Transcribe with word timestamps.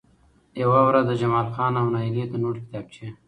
يوه 0.61 0.79
ورځ 0.87 1.03
د 1.07 1.11
جمال 1.21 1.47
خان 1.55 1.73
او 1.81 1.85
نايلې 1.93 2.23
د 2.29 2.33
نوټ 2.41 2.55
کتابچې 2.63 3.07